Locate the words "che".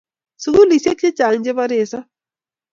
1.01-1.09, 1.45-1.51